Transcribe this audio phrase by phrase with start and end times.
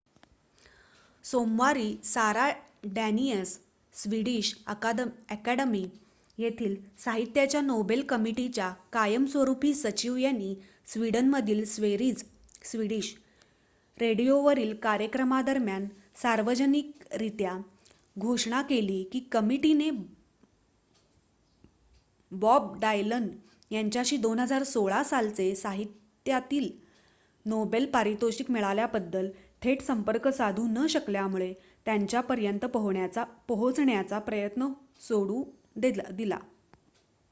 [1.23, 2.51] सोमवारी Sara
[2.83, 3.59] Danius
[3.93, 4.55] Swedish
[4.67, 5.89] अकादमी
[6.37, 10.55] येथील साहित्याच्या नोबेल कमिटीच्या कायमस्वरूपी सचिव यांनी
[10.87, 12.23] स्विडनमधील स्वेरीज
[12.63, 13.15] स्विडिश
[13.99, 15.85] रेडिओवरील कार्यक्रमादरम्यान
[16.15, 17.57] सार्वजनिकरीत्या
[18.19, 19.89] घोषणा केली की कमिटीने
[22.31, 23.27] बॉब डायलन
[23.71, 26.69] यांच्याशी २०१६ सालचे साहित्यातील
[27.45, 29.29] नोबेल पारितोषिक मिळाल्याबद्दल
[29.61, 31.53] थेट संपर्क साधू न शकल्यामुळे
[31.85, 32.65] त्यांच्यापर्यंत
[33.47, 34.67] पोहोचण्याचा प्रयत्न
[35.07, 36.37] सोडून दिला